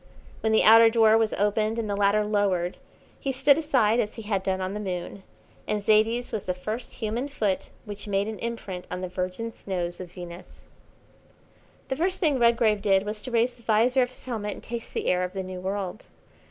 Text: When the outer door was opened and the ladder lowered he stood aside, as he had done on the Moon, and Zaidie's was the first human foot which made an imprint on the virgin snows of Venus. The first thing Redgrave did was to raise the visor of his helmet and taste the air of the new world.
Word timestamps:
When 0.39 0.51
the 0.51 0.63
outer 0.63 0.89
door 0.89 1.15
was 1.15 1.31
opened 1.33 1.77
and 1.77 1.87
the 1.87 1.95
ladder 1.95 2.25
lowered 2.25 2.77
he 3.19 3.31
stood 3.31 3.59
aside, 3.59 3.99
as 3.99 4.15
he 4.15 4.23
had 4.23 4.41
done 4.41 4.59
on 4.59 4.73
the 4.73 4.79
Moon, 4.79 5.21
and 5.67 5.85
Zaidie's 5.85 6.31
was 6.31 6.45
the 6.45 6.55
first 6.55 6.93
human 6.93 7.27
foot 7.27 7.69
which 7.85 8.07
made 8.07 8.27
an 8.27 8.39
imprint 8.39 8.85
on 8.89 9.01
the 9.01 9.07
virgin 9.07 9.53
snows 9.53 9.99
of 9.99 10.11
Venus. 10.13 10.63
The 11.89 11.95
first 11.95 12.19
thing 12.19 12.39
Redgrave 12.39 12.81
did 12.81 13.05
was 13.05 13.21
to 13.21 13.29
raise 13.29 13.53
the 13.53 13.61
visor 13.61 14.01
of 14.01 14.09
his 14.09 14.25
helmet 14.25 14.53
and 14.53 14.63
taste 14.63 14.95
the 14.95 15.05
air 15.05 15.23
of 15.23 15.33
the 15.33 15.43
new 15.43 15.59
world. 15.61 16.05